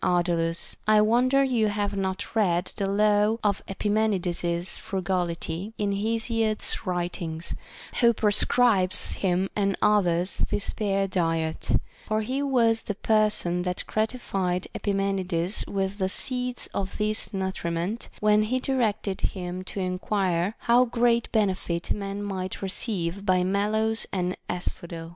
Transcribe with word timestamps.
27 0.03 0.15
Ardalus, 0.39 0.75
I 0.87 0.99
wonder 0.99 1.43
you 1.43 1.67
have 1.67 1.95
not 1.95 2.35
read 2.35 2.71
the 2.75 2.87
law 2.89 3.37
of 3.43 3.61
Epi 3.67 3.87
menides's 3.87 4.75
frugality 4.75 5.73
in 5.77 5.91
Hesiod's 5.91 6.87
writings, 6.87 7.53
who 7.99 8.11
prescribes 8.11 9.11
him 9.11 9.47
and 9.55 9.77
others 9.79 10.37
this 10.49 10.65
spare 10.65 11.05
diet; 11.07 11.73
for 12.07 12.21
he 12.21 12.41
was 12.41 12.81
the 12.81 12.95
person 12.95 13.61
that 13.61 13.83
gratified 13.85 14.67
Epimenides 14.73 15.63
with 15.67 15.99
the 15.99 16.09
seeds 16.09 16.65
of 16.73 16.97
this 16.97 17.31
nutriment, 17.31 18.09
when 18.19 18.41
he 18.41 18.57
directed 18.57 19.21
him 19.21 19.63
to 19.65 19.79
enquire 19.79 20.55
how 20.61 20.83
great 20.83 21.31
benefit 21.31 21.91
a 21.91 21.93
man 21.93 22.23
might 22.23 22.63
receive 22.63 23.23
by 23.23 23.43
mallows 23.43 24.07
and 24.11 24.35
asphodel. 24.49 25.09